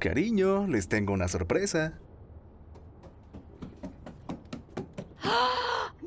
Cariño, 0.00 0.66
les 0.66 0.88
tengo 0.88 1.12
una 1.12 1.28
sorpresa. 1.28 1.92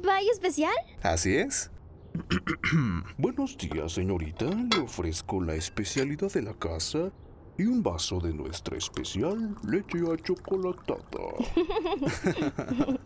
¿Vaya 0.04 0.31
especial? 0.31 0.74
Así 1.04 1.38
es. 1.38 1.70
Buenos 3.20 3.56
días, 3.56 3.92
señorita. 3.92 4.46
Le 4.46 4.79
ofrezco 4.81 5.40
la 5.42 5.53
especialidad 5.53 6.34
de 6.34 6.42
la 6.42 6.56
casa 6.56 7.12
y 7.56 7.66
un 7.66 7.84
vaso 7.84 8.20
de 8.20 8.34
nuestra 8.34 8.78
especial 8.78 9.56
leche 9.63 9.99
chocolatada. 10.24 10.98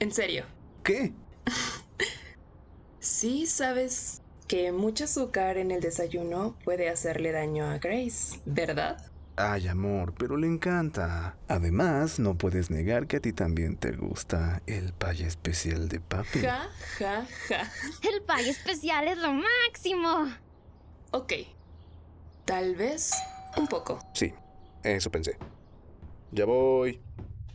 ¿En 0.00 0.10
serio? 0.10 0.46
¿Qué? 0.82 1.12
Sí, 2.98 3.44
sabes 3.44 4.22
que 4.48 4.72
mucho 4.72 5.04
azúcar 5.04 5.58
en 5.58 5.70
el 5.70 5.82
desayuno 5.82 6.56
puede 6.64 6.88
hacerle 6.88 7.32
daño 7.32 7.66
a 7.66 7.76
Grace, 7.76 8.40
¿verdad? 8.46 9.13
Ay, 9.36 9.66
amor, 9.66 10.14
pero 10.16 10.36
le 10.36 10.46
encanta. 10.46 11.36
Además, 11.48 12.20
no 12.20 12.38
puedes 12.38 12.70
negar 12.70 13.08
que 13.08 13.16
a 13.16 13.20
ti 13.20 13.32
también 13.32 13.76
te 13.76 13.90
gusta 13.90 14.62
el 14.66 14.92
pay 14.92 15.22
especial 15.24 15.88
de 15.88 15.98
papi. 15.98 16.38
Ja, 16.38 16.68
ja, 16.98 17.26
ja. 17.48 17.62
El 18.08 18.22
pay 18.22 18.48
especial 18.48 19.08
es 19.08 19.18
lo 19.18 19.32
máximo. 19.32 20.28
Ok. 21.10 21.32
Tal 22.44 22.76
vez 22.76 23.10
un 23.56 23.66
poco. 23.66 23.98
Sí, 24.14 24.32
eso 24.84 25.10
pensé. 25.10 25.36
Ya 26.30 26.44
voy. 26.44 27.00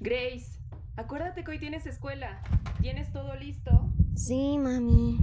Grace, 0.02 0.60
acuérdate 0.98 1.46
que 1.46 1.52
hoy 1.52 1.60
tienes 1.60 1.86
escuela. 1.86 2.42
¿Tienes 2.82 3.12
todo 3.14 3.36
listo? 3.36 3.72
Sí, 4.16 4.58
mami. 4.58 5.18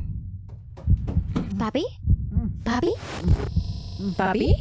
¿Papi? 1.58 1.84
¿Papi? 2.64 2.92
¿Papi? 4.16 4.56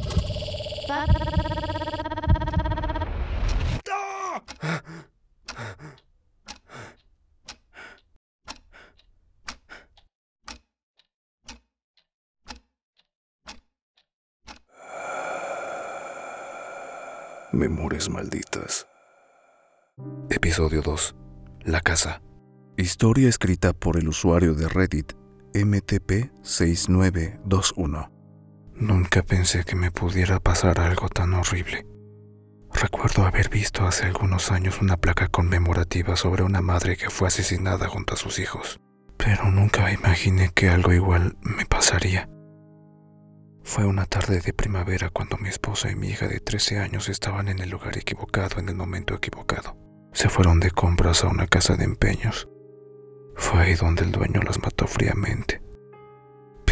Memorias 17.52 18.10
malditas. 18.10 18.86
Episodio 20.28 20.82
2. 20.82 21.14
La 21.64 21.80
casa. 21.80 22.20
Historia 22.76 23.30
escrita 23.30 23.72
por 23.72 23.96
el 23.96 24.08
usuario 24.08 24.52
de 24.52 24.68
Reddit 24.68 25.14
MTP6921. 25.54 28.10
Nunca 28.74 29.22
pensé 29.22 29.64
que 29.64 29.74
me 29.74 29.90
pudiera 29.90 30.38
pasar 30.40 30.80
algo 30.80 31.08
tan 31.08 31.32
horrible. 31.32 31.95
Recuerdo 32.78 33.24
haber 33.24 33.48
visto 33.48 33.86
hace 33.86 34.04
algunos 34.04 34.52
años 34.52 34.82
una 34.82 34.98
placa 34.98 35.28
conmemorativa 35.28 36.14
sobre 36.14 36.42
una 36.42 36.60
madre 36.60 36.98
que 36.98 37.08
fue 37.08 37.28
asesinada 37.28 37.88
junto 37.88 38.12
a 38.12 38.18
sus 38.18 38.38
hijos, 38.38 38.80
pero 39.16 39.50
nunca 39.50 39.90
imaginé 39.90 40.50
que 40.54 40.68
algo 40.68 40.92
igual 40.92 41.38
me 41.40 41.64
pasaría. 41.64 42.28
Fue 43.62 43.86
una 43.86 44.04
tarde 44.04 44.40
de 44.40 44.52
primavera 44.52 45.08
cuando 45.08 45.38
mi 45.38 45.48
esposa 45.48 45.90
y 45.90 45.96
mi 45.96 46.08
hija 46.08 46.28
de 46.28 46.38
13 46.38 46.78
años 46.78 47.08
estaban 47.08 47.48
en 47.48 47.60
el 47.60 47.70
lugar 47.70 47.96
equivocado 47.96 48.60
en 48.60 48.68
el 48.68 48.74
momento 48.76 49.14
equivocado. 49.14 49.78
Se 50.12 50.28
fueron 50.28 50.60
de 50.60 50.70
compras 50.70 51.24
a 51.24 51.28
una 51.28 51.46
casa 51.46 51.76
de 51.76 51.84
empeños. 51.84 52.46
Fue 53.36 53.62
ahí 53.62 53.74
donde 53.74 54.04
el 54.04 54.12
dueño 54.12 54.42
las 54.42 54.62
mató 54.62 54.86
fríamente. 54.86 55.62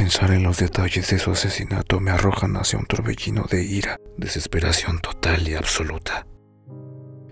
Pensar 0.05 0.33
en 0.33 0.42
los 0.42 0.58
detalles 0.58 1.08
de 1.08 1.19
su 1.19 1.30
asesinato 1.30 1.98
me 1.98 2.10
arrojan 2.10 2.58
hacia 2.58 2.78
un 2.78 2.84
torbellino 2.84 3.47
de 3.50 3.64
ira, 3.64 3.98
desesperación 4.19 5.00
total 5.00 5.48
y 5.48 5.55
absoluta. 5.55 6.27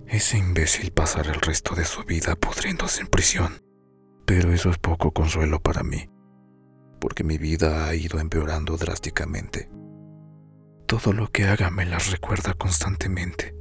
Ese 0.06 0.38
imbécil 0.38 0.90
pasará 0.90 1.34
el 1.34 1.40
resto 1.42 1.74
de 1.74 1.84
su 1.84 2.02
vida 2.04 2.34
pudriéndose 2.34 3.02
en 3.02 3.08
prisión. 3.08 3.60
Pero 4.24 4.54
eso 4.54 4.70
es 4.70 4.78
poco 4.78 5.12
consuelo 5.12 5.60
para 5.60 5.82
mí, 5.82 6.08
porque 6.98 7.24
mi 7.24 7.36
vida 7.36 7.88
ha 7.88 7.94
ido 7.94 8.18
empeorando 8.20 8.78
drásticamente. 8.78 9.68
Todo 10.86 11.12
lo 11.12 11.28
que 11.28 11.44
haga 11.44 11.68
me 11.68 11.84
las 11.84 12.10
recuerda 12.10 12.54
constantemente. 12.54 13.54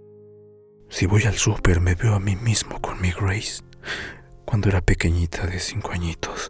Si 0.87 1.05
voy 1.05 1.23
al 1.23 1.35
súper 1.35 1.81
me 1.81 1.95
veo 1.95 2.13
a 2.13 2.21
mí 2.21 2.37
mismo 2.37 2.79
con 2.79 3.01
mi 3.01 3.11
Grace, 3.11 3.61
cuando 4.45 4.69
era 4.69 4.79
pequeñita 4.79 5.47
de 5.47 5.59
cinco 5.59 5.91
añitos 5.91 6.49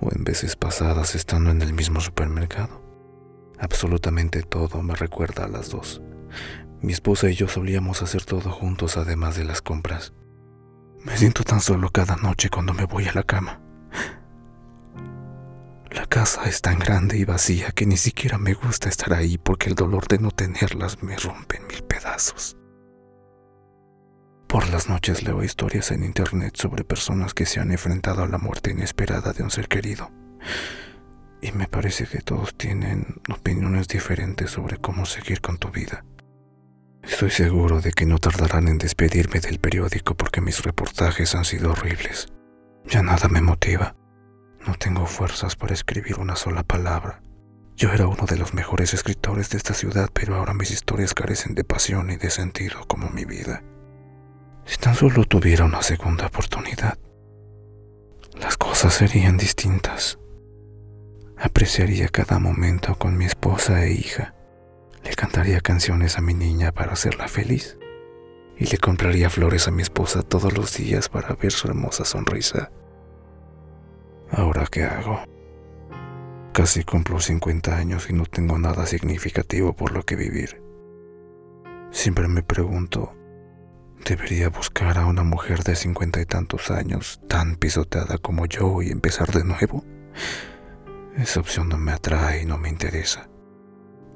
o 0.00 0.08
en 0.14 0.24
veces 0.24 0.56
pasadas 0.56 1.14
estando 1.14 1.50
en 1.50 1.62
el 1.62 1.72
mismo 1.72 2.00
supermercado. 2.00 2.82
Absolutamente 3.58 4.42
todo 4.42 4.82
me 4.82 4.94
recuerda 4.94 5.44
a 5.44 5.48
las 5.48 5.70
dos. 5.70 6.00
Mi 6.80 6.92
esposa 6.92 7.28
y 7.28 7.34
yo 7.34 7.48
solíamos 7.48 8.02
hacer 8.02 8.24
todo 8.24 8.50
juntos 8.50 8.96
además 8.96 9.36
de 9.36 9.44
las 9.44 9.60
compras. 9.60 10.14
Me 11.04 11.16
siento 11.16 11.44
tan 11.44 11.60
solo 11.60 11.90
cada 11.90 12.16
noche 12.16 12.48
cuando 12.50 12.72
me 12.72 12.84
voy 12.84 13.06
a 13.06 13.12
la 13.12 13.22
cama. 13.22 13.60
La 15.90 16.06
casa 16.06 16.44
es 16.44 16.62
tan 16.62 16.78
grande 16.78 17.18
y 17.18 17.24
vacía 17.24 17.72
que 17.72 17.84
ni 17.84 17.96
siquiera 17.96 18.38
me 18.38 18.54
gusta 18.54 18.88
estar 18.88 19.12
ahí 19.12 19.38
porque 19.38 19.68
el 19.68 19.74
dolor 19.74 20.06
de 20.08 20.18
no 20.18 20.30
tenerlas 20.30 21.02
me 21.02 21.16
rompe 21.16 21.56
en 21.56 21.66
mil 21.66 21.82
pedazos. 21.82 22.56
Por 24.50 24.68
las 24.68 24.88
noches 24.88 25.22
leo 25.22 25.44
historias 25.44 25.92
en 25.92 26.02
internet 26.02 26.56
sobre 26.56 26.82
personas 26.82 27.34
que 27.34 27.46
se 27.46 27.60
han 27.60 27.70
enfrentado 27.70 28.24
a 28.24 28.26
la 28.26 28.36
muerte 28.36 28.72
inesperada 28.72 29.32
de 29.32 29.44
un 29.44 29.50
ser 29.52 29.68
querido. 29.68 30.10
Y 31.40 31.52
me 31.52 31.68
parece 31.68 32.04
que 32.08 32.18
todos 32.18 32.56
tienen 32.56 33.20
opiniones 33.32 33.86
diferentes 33.86 34.50
sobre 34.50 34.78
cómo 34.78 35.06
seguir 35.06 35.40
con 35.40 35.56
tu 35.56 35.70
vida. 35.70 36.04
Estoy 37.04 37.30
seguro 37.30 37.80
de 37.80 37.92
que 37.92 38.06
no 38.06 38.18
tardarán 38.18 38.66
en 38.66 38.78
despedirme 38.78 39.38
del 39.38 39.60
periódico 39.60 40.16
porque 40.16 40.40
mis 40.40 40.64
reportajes 40.64 41.36
han 41.36 41.44
sido 41.44 41.70
horribles. 41.70 42.26
Ya 42.86 43.04
nada 43.04 43.28
me 43.28 43.42
motiva. 43.42 43.94
No 44.66 44.74
tengo 44.74 45.06
fuerzas 45.06 45.54
para 45.54 45.74
escribir 45.74 46.18
una 46.18 46.34
sola 46.34 46.64
palabra. 46.64 47.22
Yo 47.76 47.92
era 47.92 48.08
uno 48.08 48.26
de 48.26 48.36
los 48.36 48.52
mejores 48.52 48.94
escritores 48.94 49.48
de 49.50 49.58
esta 49.58 49.74
ciudad, 49.74 50.10
pero 50.12 50.34
ahora 50.34 50.54
mis 50.54 50.72
historias 50.72 51.14
carecen 51.14 51.54
de 51.54 51.62
pasión 51.62 52.10
y 52.10 52.16
de 52.16 52.30
sentido 52.30 52.84
como 52.88 53.10
mi 53.10 53.24
vida. 53.24 53.62
Si 54.70 54.76
tan 54.76 54.94
solo 54.94 55.24
tuviera 55.24 55.64
una 55.64 55.82
segunda 55.82 56.28
oportunidad, 56.28 56.96
las 58.40 58.56
cosas 58.56 58.94
serían 58.94 59.36
distintas. 59.36 60.20
Apreciaría 61.36 62.06
cada 62.06 62.38
momento 62.38 62.94
con 62.94 63.18
mi 63.18 63.24
esposa 63.24 63.84
e 63.84 63.90
hija. 63.94 64.32
Le 65.02 65.10
cantaría 65.14 65.60
canciones 65.60 66.18
a 66.18 66.20
mi 66.20 66.34
niña 66.34 66.70
para 66.70 66.92
hacerla 66.92 67.26
feliz. 67.26 67.78
Y 68.56 68.66
le 68.66 68.78
compraría 68.78 69.28
flores 69.28 69.66
a 69.66 69.72
mi 69.72 69.82
esposa 69.82 70.22
todos 70.22 70.56
los 70.56 70.76
días 70.76 71.08
para 71.08 71.34
ver 71.34 71.50
su 71.50 71.66
hermosa 71.66 72.04
sonrisa. 72.04 72.70
Ahora, 74.30 74.68
¿qué 74.70 74.84
hago? 74.84 75.24
Casi 76.52 76.84
cumplo 76.84 77.18
50 77.18 77.76
años 77.76 78.08
y 78.08 78.12
no 78.12 78.24
tengo 78.24 78.56
nada 78.56 78.86
significativo 78.86 79.72
por 79.72 79.90
lo 79.90 80.04
que 80.04 80.14
vivir. 80.14 80.62
Siempre 81.90 82.28
me 82.28 82.44
pregunto, 82.44 83.16
Debería 84.04 84.48
buscar 84.48 84.98
a 84.98 85.06
una 85.06 85.22
mujer 85.22 85.62
de 85.62 85.76
cincuenta 85.76 86.20
y 86.20 86.26
tantos 86.26 86.70
años, 86.70 87.20
tan 87.28 87.56
pisoteada 87.56 88.18
como 88.18 88.46
yo, 88.46 88.82
y 88.82 88.90
empezar 88.90 89.30
de 89.30 89.44
nuevo. 89.44 89.84
Esa 91.16 91.40
opción 91.40 91.68
no 91.68 91.76
me 91.76 91.92
atrae 91.92 92.42
y 92.42 92.46
no 92.46 92.56
me 92.56 92.68
interesa. 92.68 93.28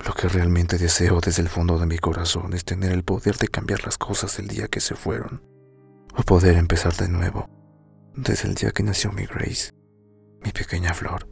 Lo 0.05 0.13
que 0.15 0.29
realmente 0.29 0.79
deseo 0.79 1.21
desde 1.21 1.43
el 1.43 1.49
fondo 1.49 1.79
de 1.79 1.87
mi 1.87 1.99
corazón 1.99 2.55
es 2.55 2.65
tener 2.65 2.93
el 2.93 3.05
poder 3.05 3.37
de 3.37 3.49
cambiar 3.49 3.85
las 3.85 3.99
cosas 3.99 4.39
el 4.39 4.49
día 4.49 4.69
que 4.69 4.81
se 4.81 4.97
fueron, 4.97 5.43
o 6.17 6.23
poder 6.23 6.57
empezar 6.57 6.95
de 6.95 7.09
nuevo, 7.09 7.49
desde 8.15 8.49
el 8.49 8.55
día 8.55 8.71
que 8.71 8.83
nació 8.83 9.13
mi 9.13 9.27
Grace, 9.27 9.71
mi 10.43 10.51
pequeña 10.51 10.95
flor. 10.95 11.29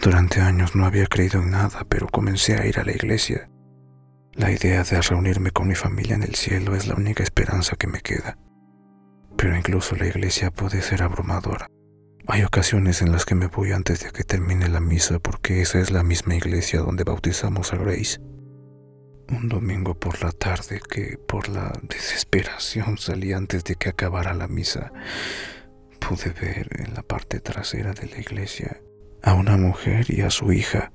Durante 0.00 0.40
años 0.40 0.74
no 0.74 0.84
había 0.84 1.06
creído 1.06 1.40
en 1.40 1.50
nada, 1.50 1.86
pero 1.88 2.08
comencé 2.08 2.56
a 2.56 2.66
ir 2.66 2.78
a 2.78 2.84
la 2.84 2.92
iglesia 2.92 3.48
la 4.34 4.50
idea 4.50 4.82
de 4.82 5.00
reunirme 5.02 5.50
con 5.50 5.68
mi 5.68 5.74
familia 5.74 6.14
en 6.14 6.22
el 6.22 6.34
cielo 6.34 6.74
es 6.74 6.86
la 6.86 6.94
única 6.94 7.22
esperanza 7.22 7.76
que 7.76 7.86
me 7.86 8.00
queda. 8.00 8.38
Pero 9.36 9.56
incluso 9.56 9.94
la 9.94 10.06
iglesia 10.06 10.50
puede 10.50 10.80
ser 10.80 11.02
abrumadora. 11.02 11.66
Hay 12.26 12.42
ocasiones 12.42 13.02
en 13.02 13.12
las 13.12 13.26
que 13.26 13.34
me 13.34 13.48
voy 13.48 13.72
antes 13.72 14.00
de 14.02 14.10
que 14.10 14.24
termine 14.24 14.68
la 14.68 14.80
misa 14.80 15.18
porque 15.18 15.60
esa 15.60 15.80
es 15.80 15.90
la 15.90 16.02
misma 16.02 16.34
iglesia 16.34 16.80
donde 16.80 17.04
bautizamos 17.04 17.72
a 17.72 17.76
Grace. 17.76 18.20
Un 19.28 19.48
domingo 19.48 19.94
por 19.98 20.22
la 20.22 20.32
tarde 20.32 20.80
que 20.88 21.18
por 21.18 21.48
la 21.48 21.72
desesperación 21.82 22.96
salí 22.98 23.32
antes 23.32 23.64
de 23.64 23.74
que 23.74 23.88
acabara 23.90 24.34
la 24.34 24.48
misa, 24.48 24.92
pude 26.00 26.30
ver 26.30 26.68
en 26.78 26.94
la 26.94 27.02
parte 27.02 27.40
trasera 27.40 27.92
de 27.92 28.06
la 28.06 28.18
iglesia 28.18 28.80
a 29.22 29.34
una 29.34 29.56
mujer 29.56 30.06
y 30.08 30.22
a 30.22 30.30
su 30.30 30.52
hija. 30.52 30.92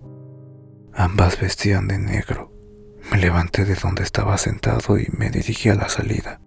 Ambas 0.93 1.39
vestían 1.39 1.87
de 1.87 1.99
negro 1.99 2.56
me 3.11 3.17
levanté 3.17 3.65
de 3.65 3.75
donde 3.75 4.03
estaba 4.03 4.37
sentado 4.37 4.97
y 4.97 5.07
me 5.17 5.29
dirigí 5.29 5.69
a 5.69 5.75
la 5.75 5.89
salida. 5.89 6.41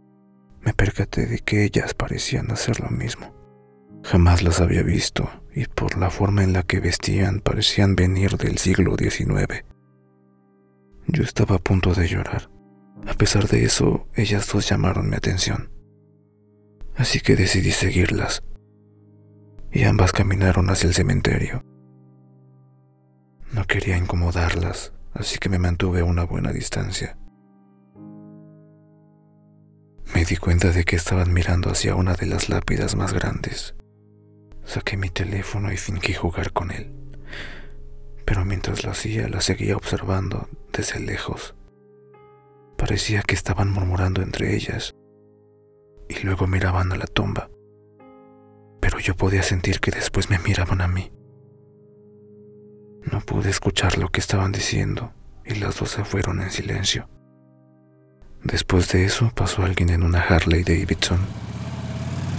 Me 0.62 0.74
percaté 0.74 1.26
de 1.26 1.38
que 1.38 1.64
ellas 1.64 1.94
parecían 1.94 2.50
hacer 2.50 2.80
lo 2.80 2.90
mismo. 2.90 3.34
Jamás 4.04 4.42
las 4.42 4.60
había 4.60 4.82
visto 4.82 5.30
y 5.54 5.66
por 5.66 5.98
la 5.98 6.10
forma 6.10 6.42
en 6.42 6.52
la 6.52 6.62
que 6.62 6.80
vestían 6.80 7.40
parecían 7.40 7.96
venir 7.96 8.36
del 8.36 8.58
siglo 8.58 8.96
XIX. 8.96 9.64
Yo 11.06 11.22
estaba 11.22 11.56
a 11.56 11.58
punto 11.60 11.94
de 11.94 12.08
llorar. 12.08 12.50
A 13.06 13.14
pesar 13.14 13.48
de 13.48 13.64
eso, 13.64 14.08
ellas 14.14 14.50
dos 14.52 14.68
llamaron 14.68 15.08
mi 15.08 15.16
atención. 15.16 15.70
Así 16.94 17.20
que 17.20 17.36
decidí 17.36 17.72
seguirlas. 17.72 18.42
Y 19.72 19.84
ambas 19.84 20.12
caminaron 20.12 20.68
hacia 20.68 20.88
el 20.88 20.94
cementerio. 20.94 21.64
No 23.52 23.64
quería 23.64 23.96
incomodarlas, 23.96 24.92
así 25.12 25.38
que 25.38 25.48
me 25.48 25.58
mantuve 25.58 26.00
a 26.00 26.04
una 26.04 26.24
buena 26.24 26.52
distancia. 26.52 27.16
Me 30.14 30.24
di 30.24 30.36
cuenta 30.36 30.70
de 30.72 30.84
que 30.84 30.96
estaban 30.96 31.32
mirando 31.32 31.70
hacia 31.70 31.94
una 31.94 32.14
de 32.14 32.26
las 32.26 32.48
lápidas 32.48 32.96
más 32.96 33.12
grandes. 33.12 33.74
Saqué 34.64 34.96
mi 34.96 35.08
teléfono 35.08 35.72
y 35.72 35.76
fingí 35.76 36.14
jugar 36.14 36.52
con 36.52 36.70
él. 36.70 36.92
Pero 38.24 38.44
mientras 38.44 38.84
lo 38.84 38.90
hacía, 38.90 39.28
la 39.28 39.40
seguía 39.40 39.76
observando 39.76 40.48
desde 40.72 41.00
lejos. 41.00 41.54
Parecía 42.76 43.22
que 43.22 43.34
estaban 43.34 43.70
murmurando 43.70 44.22
entre 44.22 44.54
ellas 44.54 44.94
y 46.08 46.24
luego 46.24 46.46
miraban 46.46 46.92
a 46.92 46.96
la 46.96 47.06
tumba. 47.06 47.50
Pero 48.80 48.98
yo 48.98 49.14
podía 49.14 49.42
sentir 49.42 49.80
que 49.80 49.90
después 49.90 50.28
me 50.30 50.38
miraban 50.38 50.80
a 50.80 50.88
mí. 50.88 51.12
No 53.04 53.20
pude 53.20 53.50
escuchar 53.50 53.98
lo 53.98 54.08
que 54.08 54.20
estaban 54.20 54.52
diciendo 54.52 55.12
y 55.44 55.54
las 55.54 55.78
dos 55.78 55.90
se 55.90 56.04
fueron 56.04 56.40
en 56.42 56.50
silencio. 56.50 57.08
Después 58.42 58.90
de 58.92 59.04
eso 59.04 59.30
pasó 59.34 59.62
alguien 59.62 59.90
en 59.90 60.02
una 60.02 60.20
Harley 60.20 60.62
Davidson 60.62 61.18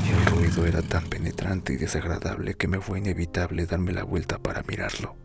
y 0.08 0.12
el 0.12 0.26
ruido 0.26 0.66
era 0.66 0.82
tan 0.82 1.06
penetrante 1.06 1.74
y 1.74 1.78
desagradable 1.78 2.56
que 2.56 2.68
me 2.68 2.80
fue 2.80 3.00
inevitable 3.00 3.66
darme 3.66 3.92
la 3.92 4.04
vuelta 4.04 4.40
para 4.40 4.64
mirarlo. 4.64 5.16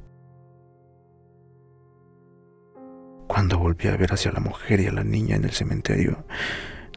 Cuando 3.27 3.59
volví 3.59 3.89
a 3.89 3.97
ver 3.97 4.13
hacia 4.13 4.33
la 4.33 4.41
mujer 4.41 4.81
y 4.81 4.87
a 4.87 4.93
la 4.93 5.05
niña 5.05 5.37
en 5.37 5.45
el 5.45 5.53
cementerio, 5.53 6.27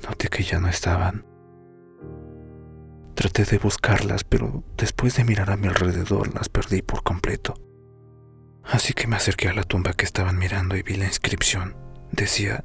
noté 0.08 0.28
que 0.28 0.44
ya 0.44 0.60
no 0.60 0.68
estaban. 0.68 1.26
Traté 3.16 3.44
de 3.44 3.58
buscarlas, 3.58 4.24
pero 4.24 4.64
después 4.78 5.16
de 5.18 5.24
mirar 5.24 5.52
a 5.52 5.58
mi 5.58 5.68
alrededor 5.68 6.34
las 6.34 6.48
perdí 6.48 6.82
por 6.82 7.04
completo. 7.04 7.56
Así 8.70 8.94
que 8.94 9.08
me 9.08 9.16
acerqué 9.16 9.50
a 9.50 9.54
la 9.54 9.64
tumba 9.64 9.94
que 9.94 10.06
estaban 10.06 10.38
mirando 10.38 10.78
y 10.78 10.84
vi 10.84 10.96
la 10.96 11.06
inscripción. 11.06 11.76
Decía 12.12 12.64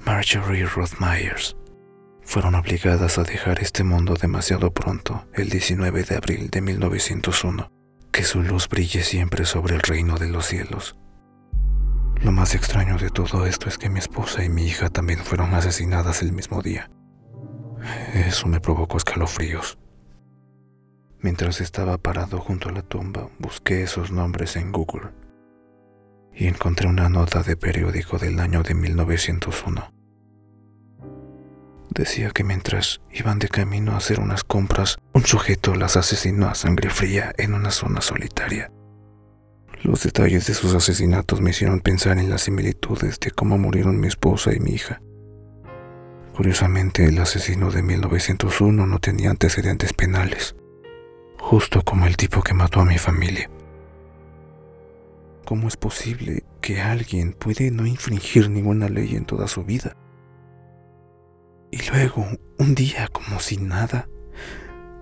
Marjorie 0.00 0.64
Ruth 0.64 0.98
Myers. 0.98 1.56
Fueron 2.22 2.54
obligadas 2.54 3.18
a 3.18 3.22
dejar 3.22 3.60
este 3.60 3.84
mundo 3.84 4.14
demasiado 4.14 4.72
pronto, 4.72 5.26
el 5.34 5.50
19 5.50 6.04
de 6.04 6.16
abril 6.16 6.48
de 6.48 6.60
1901. 6.62 7.70
Que 8.10 8.24
su 8.24 8.42
luz 8.42 8.66
brille 8.68 9.02
siempre 9.02 9.44
sobre 9.44 9.74
el 9.74 9.82
reino 9.82 10.16
de 10.16 10.28
los 10.28 10.46
cielos. 10.46 10.96
Lo 12.22 12.32
más 12.32 12.54
extraño 12.54 12.96
de 12.96 13.10
todo 13.10 13.46
esto 13.46 13.68
es 13.68 13.76
que 13.76 13.90
mi 13.90 13.98
esposa 13.98 14.42
y 14.42 14.48
mi 14.48 14.64
hija 14.64 14.88
también 14.88 15.18
fueron 15.18 15.54
asesinadas 15.54 16.22
el 16.22 16.32
mismo 16.32 16.62
día. 16.62 16.90
Eso 18.14 18.48
me 18.48 18.60
provocó 18.60 18.96
escalofríos. 18.96 19.78
Mientras 21.20 21.60
estaba 21.60 21.98
parado 21.98 22.38
junto 22.40 22.70
a 22.70 22.72
la 22.72 22.82
tumba, 22.82 23.28
busqué 23.38 23.82
esos 23.82 24.10
nombres 24.10 24.56
en 24.56 24.72
Google 24.72 25.10
y 26.36 26.46
encontré 26.46 26.86
una 26.86 27.08
nota 27.08 27.42
de 27.42 27.56
periódico 27.56 28.18
del 28.18 28.38
año 28.38 28.62
de 28.62 28.74
1901. 28.74 29.92
Decía 31.90 32.30
que 32.30 32.44
mientras 32.44 33.00
iban 33.10 33.38
de 33.38 33.48
camino 33.48 33.92
a 33.92 33.96
hacer 33.96 34.20
unas 34.20 34.44
compras, 34.44 34.98
un 35.14 35.24
sujeto 35.24 35.74
las 35.74 35.96
asesinó 35.96 36.48
a 36.48 36.54
sangre 36.54 36.90
fría 36.90 37.32
en 37.38 37.54
una 37.54 37.70
zona 37.70 38.02
solitaria. 38.02 38.70
Los 39.82 40.02
detalles 40.02 40.46
de 40.46 40.52
sus 40.54 40.74
asesinatos 40.74 41.40
me 41.40 41.50
hicieron 41.50 41.80
pensar 41.80 42.18
en 42.18 42.28
las 42.28 42.42
similitudes 42.42 43.18
de 43.18 43.30
cómo 43.30 43.56
murieron 43.56 43.98
mi 43.98 44.08
esposa 44.08 44.52
y 44.52 44.60
mi 44.60 44.72
hija. 44.72 45.00
Curiosamente, 46.34 47.06
el 47.06 47.18
asesino 47.18 47.70
de 47.70 47.82
1901 47.82 48.86
no 48.86 48.98
tenía 48.98 49.30
antecedentes 49.30 49.94
penales, 49.94 50.54
justo 51.38 51.82
como 51.82 52.06
el 52.06 52.18
tipo 52.18 52.42
que 52.42 52.52
mató 52.52 52.80
a 52.80 52.84
mi 52.84 52.98
familia. 52.98 53.48
¿Cómo 55.46 55.68
es 55.68 55.76
posible 55.76 56.42
que 56.60 56.80
alguien 56.80 57.32
puede 57.32 57.70
no 57.70 57.86
infringir 57.86 58.50
ninguna 58.50 58.88
ley 58.88 59.14
en 59.14 59.26
toda 59.26 59.46
su 59.46 59.62
vida? 59.62 59.96
Y 61.70 61.88
luego, 61.88 62.26
un 62.58 62.74
día 62.74 63.06
como 63.06 63.38
si 63.38 63.56
nada, 63.56 64.08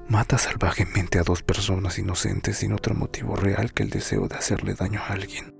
mata 0.06 0.36
salvajemente 0.36 1.18
a 1.18 1.22
dos 1.22 1.42
personas 1.42 1.98
inocentes 1.98 2.58
sin 2.58 2.74
otro 2.74 2.94
motivo 2.94 3.36
real 3.36 3.72
que 3.72 3.84
el 3.84 3.88
deseo 3.88 4.28
de 4.28 4.36
hacerle 4.36 4.74
daño 4.74 5.00
a 5.00 5.14
alguien. 5.14 5.54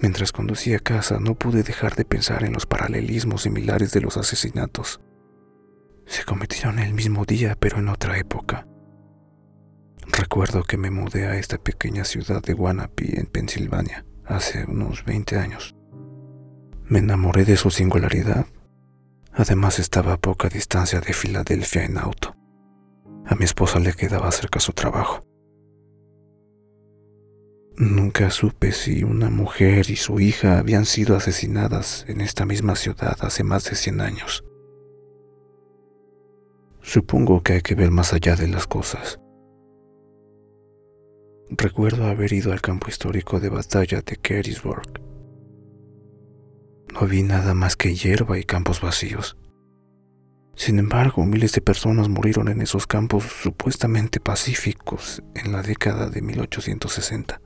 Mientras 0.00 0.32
conducía 0.32 0.78
a 0.78 0.80
casa 0.80 1.18
no 1.20 1.34
pude 1.34 1.62
dejar 1.62 1.94
de 1.94 2.06
pensar 2.06 2.42
en 2.42 2.54
los 2.54 2.64
paralelismos 2.64 3.42
similares 3.42 3.92
de 3.92 4.00
los 4.00 4.16
asesinatos. 4.16 5.02
Se 6.06 6.24
cometieron 6.24 6.78
el 6.78 6.94
mismo 6.94 7.26
día 7.26 7.54
pero 7.60 7.80
en 7.80 7.90
otra 7.90 8.16
época. 8.16 8.66
Recuerdo 10.12 10.62
que 10.62 10.76
me 10.76 10.90
mudé 10.90 11.26
a 11.26 11.36
esta 11.36 11.58
pequeña 11.58 12.04
ciudad 12.04 12.42
de 12.42 12.54
Wanapie, 12.54 13.18
en 13.18 13.26
Pensilvania, 13.26 14.06
hace 14.24 14.64
unos 14.64 15.04
20 15.04 15.36
años. 15.36 15.74
Me 16.88 17.00
enamoré 17.00 17.44
de 17.44 17.56
su 17.56 17.70
singularidad. 17.70 18.46
Además 19.32 19.78
estaba 19.78 20.14
a 20.14 20.18
poca 20.18 20.48
distancia 20.48 21.00
de 21.00 21.12
Filadelfia 21.12 21.84
en 21.84 21.98
auto. 21.98 22.34
A 23.26 23.34
mi 23.34 23.44
esposa 23.44 23.80
le 23.80 23.92
quedaba 23.92 24.30
cerca 24.30 24.60
su 24.60 24.72
trabajo. 24.72 25.20
Nunca 27.76 28.30
supe 28.30 28.72
si 28.72 29.04
una 29.04 29.28
mujer 29.28 29.90
y 29.90 29.96
su 29.96 30.18
hija 30.20 30.58
habían 30.58 30.86
sido 30.86 31.14
asesinadas 31.14 32.06
en 32.08 32.22
esta 32.22 32.46
misma 32.46 32.74
ciudad 32.74 33.18
hace 33.20 33.44
más 33.44 33.64
de 33.64 33.76
100 33.76 34.00
años. 34.00 34.44
Supongo 36.80 37.42
que 37.42 37.54
hay 37.54 37.60
que 37.60 37.74
ver 37.74 37.90
más 37.90 38.14
allá 38.14 38.36
de 38.36 38.48
las 38.48 38.66
cosas. 38.66 39.18
Recuerdo 41.50 42.06
haber 42.06 42.32
ido 42.32 42.52
al 42.52 42.60
campo 42.60 42.88
histórico 42.88 43.38
de 43.38 43.48
batalla 43.48 44.02
de 44.02 44.18
Gettysburg. 44.20 45.00
No 46.92 47.06
vi 47.06 47.22
nada 47.22 47.54
más 47.54 47.76
que 47.76 47.94
hierba 47.94 48.38
y 48.38 48.44
campos 48.44 48.80
vacíos. 48.80 49.36
Sin 50.56 50.78
embargo, 50.78 51.24
miles 51.24 51.52
de 51.52 51.60
personas 51.60 52.08
murieron 52.08 52.48
en 52.48 52.62
esos 52.62 52.86
campos 52.86 53.24
supuestamente 53.24 54.18
pacíficos 54.18 55.22
en 55.34 55.52
la 55.52 55.62
década 55.62 56.08
de 56.08 56.20
1860. 56.20 57.40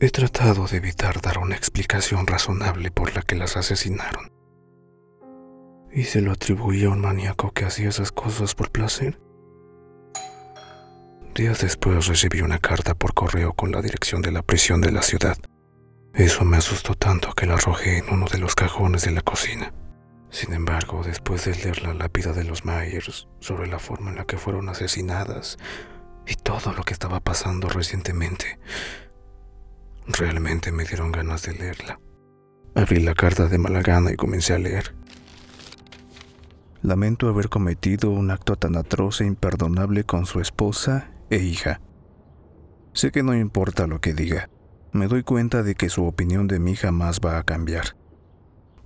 He 0.00 0.10
tratado 0.10 0.68
de 0.68 0.76
evitar 0.76 1.20
dar 1.20 1.38
una 1.38 1.56
explicación 1.56 2.28
razonable 2.28 2.92
por 2.92 3.16
la 3.16 3.22
que 3.22 3.34
las 3.34 3.56
asesinaron. 3.56 4.30
Y 5.90 6.04
se 6.04 6.20
lo 6.20 6.30
atribuí 6.30 6.84
a 6.84 6.90
un 6.90 7.00
maníaco 7.00 7.50
que 7.50 7.64
hacía 7.64 7.88
esas 7.88 8.12
cosas 8.12 8.54
por 8.54 8.70
placer. 8.70 9.18
Días 11.38 11.60
después 11.60 12.08
recibí 12.08 12.40
una 12.40 12.58
carta 12.58 12.96
por 12.96 13.14
correo 13.14 13.52
con 13.52 13.70
la 13.70 13.80
dirección 13.80 14.22
de 14.22 14.32
la 14.32 14.42
prisión 14.42 14.80
de 14.80 14.90
la 14.90 15.02
ciudad. 15.02 15.36
Eso 16.12 16.44
me 16.44 16.56
asustó 16.56 16.96
tanto 16.96 17.32
que 17.32 17.46
la 17.46 17.54
arrojé 17.54 17.98
en 17.98 18.12
uno 18.12 18.26
de 18.26 18.38
los 18.38 18.56
cajones 18.56 19.02
de 19.02 19.12
la 19.12 19.20
cocina. 19.20 19.72
Sin 20.30 20.52
embargo, 20.52 21.04
después 21.04 21.44
de 21.44 21.54
leer 21.54 21.82
la 21.84 21.94
lápida 21.94 22.32
de 22.32 22.42
los 22.42 22.64
Myers 22.64 23.28
sobre 23.38 23.68
la 23.68 23.78
forma 23.78 24.10
en 24.10 24.16
la 24.16 24.24
que 24.24 24.36
fueron 24.36 24.68
asesinadas 24.68 25.58
y 26.26 26.34
todo 26.34 26.72
lo 26.72 26.82
que 26.82 26.92
estaba 26.92 27.20
pasando 27.20 27.68
recientemente, 27.68 28.58
realmente 30.08 30.72
me 30.72 30.82
dieron 30.86 31.12
ganas 31.12 31.42
de 31.42 31.54
leerla. 31.54 32.00
Abrí 32.74 32.98
la 32.98 33.14
carta 33.14 33.46
de 33.46 33.58
mala 33.58 33.82
gana 33.82 34.10
y 34.10 34.16
comencé 34.16 34.54
a 34.54 34.58
leer. 34.58 34.92
Lamento 36.82 37.28
haber 37.28 37.48
cometido 37.48 38.10
un 38.10 38.32
acto 38.32 38.56
tan 38.56 38.74
atroz 38.74 39.20
e 39.20 39.26
imperdonable 39.26 40.02
con 40.02 40.26
su 40.26 40.40
esposa 40.40 41.12
e 41.30 41.38
hija. 41.38 41.80
Sé 42.92 43.10
que 43.10 43.22
no 43.22 43.34
importa 43.34 43.86
lo 43.86 44.00
que 44.00 44.14
diga, 44.14 44.50
me 44.92 45.06
doy 45.06 45.22
cuenta 45.22 45.62
de 45.62 45.74
que 45.74 45.88
su 45.88 46.04
opinión 46.04 46.48
de 46.48 46.58
mí 46.58 46.74
jamás 46.74 47.20
va 47.24 47.38
a 47.38 47.42
cambiar. 47.42 47.96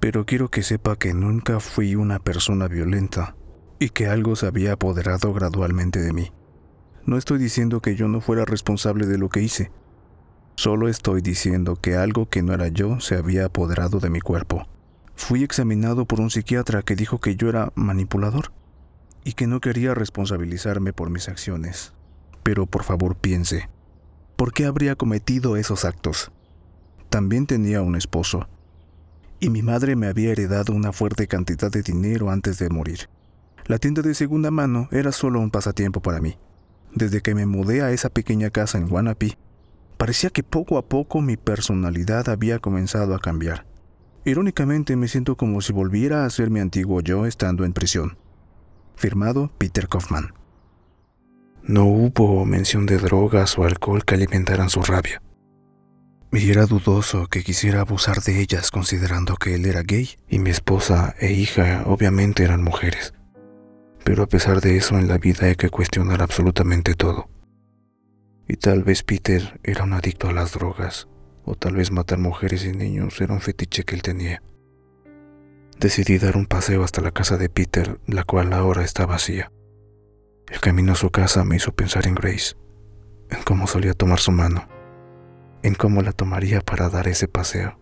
Pero 0.01 0.27
quiero 0.27 0.51
que 0.51 0.63
sepa 0.63 0.97
que 0.97 1.15
nunca 1.15 1.61
fui 1.61 1.95
una 1.95 2.19
persona 2.19 2.67
violenta 2.67 3.37
y 3.79 3.91
que 3.91 4.09
algo 4.09 4.37
se 4.37 4.47
había 4.47 4.73
apoderado 4.73 5.33
gradualmente 5.33 6.01
de 6.01 6.13
mí. 6.13 6.33
No 7.07 7.17
estoy 7.17 7.39
diciendo 7.39 7.81
que 7.81 7.95
yo 7.95 8.09
no 8.09 8.21
fuera 8.21 8.45
responsable 8.45 9.07
de 9.07 9.19
lo 9.19 9.29
que 9.29 9.43
hice. 9.43 9.71
Solo 10.57 10.89
estoy 10.89 11.23
diciendo 11.23 11.77
que 11.77 11.97
algo 11.97 12.29
que 12.29 12.43
no 12.43 12.53
era 12.53 12.69
yo 12.69 13.01
se 13.01 13.17
había 13.17 13.47
apoderado 13.47 14.01
de 14.01 14.11
mi 14.11 14.21
cuerpo. 14.21 14.67
Fui 15.15 15.43
examinado 15.45 16.05
por 16.05 16.21
un 16.21 16.31
psiquiatra 16.31 16.83
que 16.83 16.97
dijo 16.97 17.19
que 17.19 17.37
yo 17.37 17.49
era 17.49 17.73
manipulador 17.75 18.53
y 19.25 19.35
que 19.35 19.47
no 19.47 19.61
quería 19.61 19.95
responsabilizarme 19.95 20.93
por 20.93 21.11
mis 21.11 21.29
acciones. 21.29 21.95
Pero 22.43 22.67
por 22.67 22.83
favor 22.85 23.17
piense, 23.17 23.69
¿por 24.37 24.53
qué 24.53 24.67
habría 24.67 24.97
cometido 24.97 25.57
esos 25.57 25.85
actos? 25.85 26.33
También 27.09 27.47
tenía 27.47 27.83
un 27.83 27.95
esposo, 27.95 28.49
y 29.43 29.51
mi 29.51 29.63
madre 29.63 29.97
me 29.97 30.07
había 30.07 30.31
heredado 30.31 30.73
una 30.73 30.93
fuerte 30.93 31.27
cantidad 31.27 31.71
de 31.71 31.83
dinero 31.83 32.31
antes 32.31 32.59
de 32.59 32.69
morir. 32.69 33.09
La 33.67 33.79
tienda 33.79 34.03
de 34.03 34.15
segunda 34.15 34.51
mano 34.51 34.89
era 34.93 35.13
solo 35.13 35.41
un 35.41 35.51
pasatiempo 35.51 36.01
para 36.01 36.21
mí. 36.21 36.39
Desde 36.95 37.23
que 37.23 37.35
me 37.35 37.47
mudé 37.47 37.83
a 37.83 37.91
esa 37.91 38.09
pequeña 38.09 38.51
casa 38.51 38.79
en 38.79 38.91
Wanapie, 38.91 39.37
parecía 39.97 40.31
que 40.31 40.43
poco 40.43 40.79
a 40.79 40.83
poco 40.83 41.21
mi 41.21 41.37
personalidad 41.37 42.29
había 42.29 42.59
comenzado 42.59 43.15
a 43.15 43.19
cambiar. 43.19 43.67
Irónicamente 44.25 44.95
me 44.95 45.09
siento 45.09 45.37
como 45.37 45.61
si 45.61 45.73
volviera 45.73 46.25
a 46.25 46.31
ser 46.31 46.51
mi 46.51 46.61
antiguo 46.61 47.01
yo 47.01 47.27
estando 47.27 47.65
en 47.65 47.73
prisión. 47.73 48.19
Firmado 48.95 49.51
Peter 49.59 49.89
Kaufman. 49.89 50.33
No 51.65 51.85
hubo 51.85 52.45
mención 52.45 52.87
de 52.87 52.99
drogas 52.99 53.57
o 53.57 53.65
alcohol 53.65 54.05
que 54.05 54.15
alimentaran 54.15 54.69
su 54.69 54.83
rabia. 54.83 55.23
Y 56.33 56.51
era 56.51 56.67
dudoso 56.67 57.29
que 57.29 57.45
quisiera 57.45 57.83
abusar 57.83 58.21
de 58.23 58.41
ellas 58.41 58.71
considerando 58.71 59.37
que 59.37 59.55
él 59.55 59.67
era 59.67 59.83
gay 59.83 60.11
y 60.29 60.39
mi 60.39 60.51
esposa 60.51 61.15
e 61.21 61.33
hija 61.33 61.85
obviamente 61.87 62.43
eran 62.43 62.65
mujeres. 62.65 63.15
Pero 64.03 64.25
a 64.25 64.27
pesar 64.27 64.61
de 64.61 64.77
eso 64.77 64.99
en 64.99 65.07
la 65.07 65.19
vida 65.19 65.47
hay 65.47 65.55
que 65.55 65.69
cuestionar 65.69 66.23
absolutamente 66.23 66.95
todo. 66.95 67.29
Y 68.49 68.57
tal 68.57 68.83
vez 68.83 69.05
Peter 69.05 69.61
era 69.63 69.85
un 69.85 69.93
adicto 69.93 70.29
a 70.29 70.33
las 70.33 70.53
drogas, 70.53 71.07
o 71.45 71.55
tal 71.55 71.77
vez 71.77 71.93
matar 71.93 72.19
mujeres 72.19 72.65
y 72.65 72.73
niños 72.73 73.21
era 73.21 73.35
un 73.35 73.41
fetiche 73.41 73.85
que 73.85 73.95
él 73.95 74.03
tenía. 74.03 74.43
Decidí 75.79 76.19
dar 76.19 76.37
un 76.37 76.47
paseo 76.47 76.83
hasta 76.83 77.01
la 77.03 77.13
casa 77.13 77.37
de 77.37 77.49
Peter, 77.49 78.01
la 78.07 78.25
cual 78.25 78.53
ahora 78.53 78.83
está 78.83 79.07
vacía. 79.07 79.53
El 80.53 80.61
camino 80.61 80.93
a 80.93 80.97
su 80.97 81.11
casa 81.11 81.45
me 81.45 81.57
hizo 81.57 81.73
pensar 81.73 82.07
en 82.07 82.15
Grace, 82.15 82.57
en 83.31 83.43
cómo 83.43 83.67
solía 83.67 83.95
tomar 83.95 84.19
su 84.19 84.33
mano, 84.33 84.69
en 85.63 85.75
cómo 85.75 86.03
la 86.03 86.13
tomaría 86.13 86.61
para 86.61 86.91
dar 86.91 87.09
ese 87.09 87.27
paseo. 87.27 87.81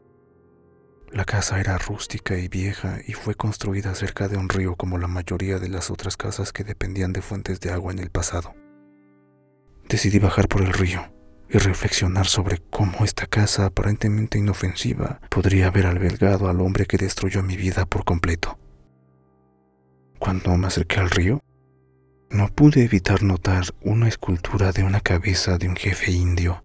La 1.10 1.24
casa 1.24 1.58
era 1.58 1.76
rústica 1.78 2.38
y 2.38 2.46
vieja 2.46 3.00
y 3.04 3.14
fue 3.14 3.34
construida 3.34 3.92
cerca 3.96 4.28
de 4.28 4.36
un 4.36 4.48
río 4.48 4.76
como 4.76 4.98
la 4.98 5.08
mayoría 5.08 5.58
de 5.58 5.68
las 5.68 5.90
otras 5.90 6.16
casas 6.16 6.52
que 6.52 6.62
dependían 6.62 7.12
de 7.12 7.22
fuentes 7.22 7.58
de 7.58 7.72
agua 7.72 7.92
en 7.92 7.98
el 7.98 8.10
pasado. 8.10 8.54
Decidí 9.88 10.20
bajar 10.20 10.46
por 10.46 10.62
el 10.62 10.72
río 10.72 11.12
y 11.48 11.58
reflexionar 11.58 12.26
sobre 12.26 12.58
cómo 12.70 13.04
esta 13.04 13.26
casa 13.26 13.66
aparentemente 13.66 14.38
inofensiva 14.38 15.20
podría 15.28 15.66
haber 15.66 15.86
albergado 15.86 16.48
al 16.48 16.60
hombre 16.60 16.86
que 16.86 16.98
destruyó 16.98 17.42
mi 17.42 17.56
vida 17.56 17.84
por 17.84 18.04
completo. 18.04 18.60
Cuando 20.20 20.56
me 20.56 20.68
acerqué 20.68 21.00
al 21.00 21.10
río, 21.10 21.42
no 22.30 22.46
pude 22.46 22.84
evitar 22.84 23.24
notar 23.24 23.64
una 23.82 24.06
escultura 24.06 24.70
de 24.70 24.84
una 24.84 25.00
cabeza 25.00 25.58
de 25.58 25.68
un 25.68 25.74
jefe 25.74 26.12
indio. 26.12 26.64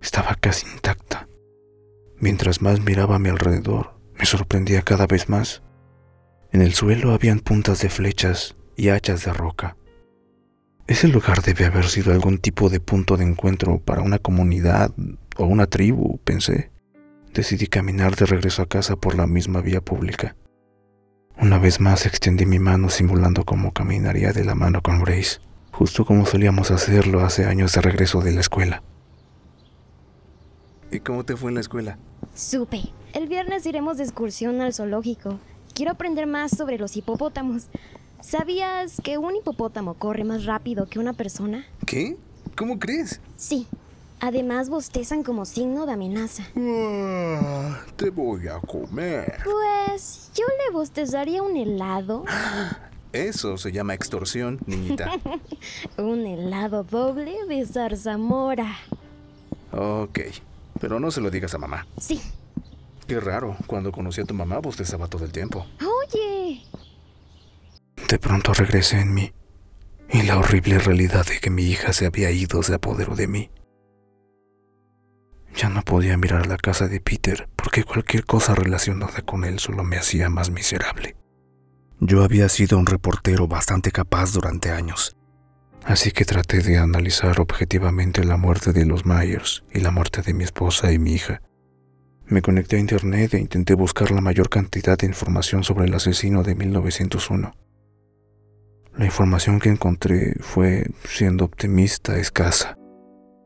Estaba 0.00 0.36
casi 0.36 0.66
intacta. 0.68 1.28
Mientras 2.20 2.62
más 2.62 2.80
miraba 2.80 3.16
a 3.16 3.18
mi 3.18 3.28
alrededor, 3.28 4.00
me 4.16 4.24
sorprendía 4.24 4.82
cada 4.82 5.08
vez 5.08 5.28
más. 5.28 5.62
En 6.52 6.62
el 6.62 6.74
suelo 6.74 7.12
habían 7.12 7.40
puntas 7.40 7.80
de 7.80 7.88
flechas 7.88 8.56
y 8.76 8.90
hachas 8.90 9.24
de 9.24 9.32
roca. 9.32 9.76
Ese 10.86 11.08
lugar 11.08 11.42
debe 11.42 11.64
haber 11.64 11.88
sido 11.88 12.12
algún 12.12 12.38
tipo 12.38 12.68
de 12.68 12.78
punto 12.78 13.16
de 13.16 13.24
encuentro 13.24 13.80
para 13.80 14.02
una 14.02 14.20
comunidad 14.20 14.92
o 15.36 15.46
una 15.46 15.66
tribu, 15.66 16.18
pensé. 16.22 16.70
Decidí 17.32 17.66
caminar 17.66 18.14
de 18.14 18.26
regreso 18.26 18.62
a 18.62 18.68
casa 18.68 18.94
por 18.94 19.16
la 19.16 19.26
misma 19.26 19.60
vía 19.60 19.80
pública. 19.80 20.36
Una 21.40 21.58
vez 21.58 21.80
más 21.80 22.06
extendí 22.06 22.46
mi 22.46 22.58
mano 22.58 22.88
simulando 22.88 23.44
cómo 23.44 23.72
caminaría 23.72 24.32
de 24.32 24.44
la 24.44 24.54
mano 24.54 24.82
con 24.82 25.02
Grace, 25.02 25.40
justo 25.72 26.04
como 26.04 26.26
solíamos 26.26 26.70
hacerlo 26.70 27.24
hace 27.24 27.44
años 27.44 27.72
de 27.72 27.80
regreso 27.80 28.20
de 28.20 28.32
la 28.32 28.40
escuela. 28.40 28.82
¿Y 30.90 31.00
cómo 31.00 31.24
te 31.24 31.36
fue 31.36 31.50
en 31.50 31.56
la 31.56 31.60
escuela? 31.60 31.98
Supe. 32.34 32.82
El 33.12 33.28
viernes 33.28 33.66
iremos 33.66 33.96
de 33.96 34.04
excursión 34.04 34.60
al 34.60 34.72
zoológico. 34.72 35.38
Quiero 35.74 35.92
aprender 35.92 36.26
más 36.26 36.52
sobre 36.56 36.78
los 36.78 36.96
hipopótamos. 36.96 37.64
¿Sabías 38.20 39.00
que 39.02 39.18
un 39.18 39.34
hipopótamo 39.36 39.94
corre 39.94 40.24
más 40.24 40.44
rápido 40.44 40.86
que 40.86 40.98
una 40.98 41.12
persona? 41.12 41.66
¿Qué? 41.84 42.16
¿Cómo 42.56 42.78
crees? 42.78 43.20
Sí. 43.36 43.66
Además 44.20 44.70
bostezan 44.70 45.22
como 45.22 45.44
signo 45.44 45.84
de 45.84 45.92
amenaza. 45.92 46.44
Ah, 46.56 47.80
te 47.96 48.08
voy 48.08 48.48
a 48.48 48.58
comer. 48.60 49.40
Pues 49.44 50.30
yo 50.34 50.44
le 50.46 50.63
bostezaría 50.74 51.42
un 51.42 51.56
helado. 51.56 52.24
Eso 53.12 53.56
se 53.56 53.72
llama 53.72 53.94
extorsión, 53.94 54.58
niñita. 54.66 55.10
un 55.96 56.26
helado 56.26 56.82
doble 56.84 57.46
de 57.48 57.64
zarzamora. 57.64 58.76
Ok, 59.72 60.18
pero 60.80 61.00
no 61.00 61.10
se 61.10 61.20
lo 61.22 61.30
digas 61.30 61.54
a 61.54 61.58
mamá. 61.58 61.86
Sí. 61.96 62.20
Qué 63.06 63.20
raro, 63.20 63.56
cuando 63.66 63.92
conocí 63.92 64.20
a 64.20 64.24
tu 64.24 64.34
mamá 64.34 64.58
bostezaba 64.58 65.08
todo 65.08 65.24
el 65.24 65.32
tiempo. 65.32 65.64
Oye, 65.80 66.62
De 68.08 68.18
pronto 68.18 68.52
regresé 68.52 69.00
en 69.00 69.14
mí, 69.14 69.32
y 70.10 70.22
la 70.22 70.38
horrible 70.38 70.78
realidad 70.78 71.24
de 71.26 71.38
que 71.38 71.50
mi 71.50 71.64
hija 71.64 71.92
se 71.92 72.06
había 72.06 72.30
ido 72.30 72.62
se 72.62 72.74
apoderó 72.74 73.14
de 73.14 73.28
mí. 73.28 73.50
Ya 75.56 75.68
no 75.68 75.82
podía 75.82 76.16
mirar 76.16 76.46
la 76.46 76.56
casa 76.56 76.88
de 76.88 77.00
Peter 77.00 77.48
porque 77.54 77.84
cualquier 77.84 78.24
cosa 78.24 78.54
relacionada 78.54 79.22
con 79.22 79.44
él 79.44 79.58
solo 79.60 79.84
me 79.84 79.96
hacía 79.96 80.28
más 80.28 80.50
miserable. 80.50 81.16
Yo 82.00 82.24
había 82.24 82.48
sido 82.48 82.78
un 82.78 82.86
reportero 82.86 83.46
bastante 83.46 83.92
capaz 83.92 84.32
durante 84.32 84.70
años, 84.70 85.16
así 85.84 86.10
que 86.10 86.24
traté 86.24 86.60
de 86.60 86.78
analizar 86.78 87.40
objetivamente 87.40 88.24
la 88.24 88.36
muerte 88.36 88.72
de 88.72 88.84
los 88.84 89.06
Myers 89.06 89.64
y 89.72 89.80
la 89.80 89.92
muerte 89.92 90.22
de 90.22 90.34
mi 90.34 90.42
esposa 90.44 90.92
y 90.92 90.98
mi 90.98 91.12
hija. 91.12 91.40
Me 92.26 92.42
conecté 92.42 92.76
a 92.76 92.80
internet 92.80 93.34
e 93.34 93.38
intenté 93.38 93.74
buscar 93.74 94.10
la 94.10 94.20
mayor 94.20 94.48
cantidad 94.48 94.98
de 94.98 95.06
información 95.06 95.62
sobre 95.62 95.84
el 95.84 95.94
asesino 95.94 96.42
de 96.42 96.54
1901. 96.54 97.54
La 98.96 99.04
información 99.04 99.60
que 99.60 99.68
encontré 99.68 100.34
fue, 100.40 100.86
siendo 101.04 101.44
optimista, 101.44 102.16
escasa. 102.16 102.76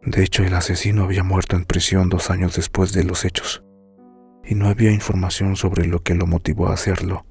De 0.09 0.25
hecho, 0.25 0.43
el 0.43 0.55
asesino 0.55 1.05
había 1.05 1.23
muerto 1.23 1.55
en 1.55 1.67
prisión 1.67 2.09
dos 2.09 2.31
años 2.31 2.57
después 2.57 2.93
de 2.95 3.05
los 3.05 3.27
hechos, 3.27 3.63
y 4.43 4.55
no 4.55 4.69
había 4.69 4.91
información 4.91 5.55
sobre 5.55 5.87
lo 5.87 6.03
que 6.03 6.15
lo 6.15 6.27
motivó 6.27 6.69
a 6.69 6.73
hacerlo. 6.73 7.27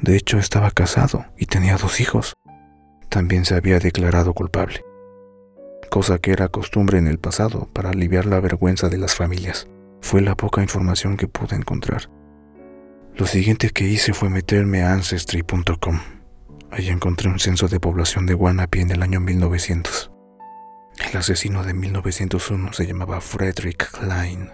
De 0.00 0.16
hecho, 0.16 0.38
estaba 0.38 0.70
casado 0.70 1.26
y 1.36 1.44
tenía 1.44 1.76
dos 1.76 2.00
hijos. 2.00 2.32
También 3.10 3.44
se 3.44 3.54
había 3.54 3.78
declarado 3.78 4.32
culpable, 4.32 4.82
cosa 5.90 6.18
que 6.18 6.32
era 6.32 6.48
costumbre 6.48 6.96
en 6.96 7.06
el 7.06 7.18
pasado 7.18 7.68
para 7.74 7.90
aliviar 7.90 8.24
la 8.24 8.40
vergüenza 8.40 8.88
de 8.88 8.96
las 8.96 9.14
familias. 9.14 9.68
Fue 10.00 10.22
la 10.22 10.34
poca 10.34 10.62
información 10.62 11.18
que 11.18 11.28
pude 11.28 11.54
encontrar. 11.54 12.08
Lo 13.14 13.26
siguiente 13.26 13.68
que 13.68 13.84
hice 13.84 14.14
fue 14.14 14.30
meterme 14.30 14.84
a 14.84 14.94
Ancestry.com. 14.94 16.00
Allí 16.70 16.88
encontré 16.88 17.28
un 17.28 17.38
censo 17.38 17.68
de 17.68 17.78
población 17.78 18.24
de 18.24 18.32
Guanapi 18.32 18.80
en 18.80 18.90
el 18.90 19.02
año 19.02 19.20
1900. 19.20 20.11
El 20.98 21.16
asesino 21.16 21.64
de 21.64 21.72
1901 21.72 22.72
se 22.72 22.86
llamaba 22.86 23.20
Frederick 23.20 23.90
Klein. 23.98 24.50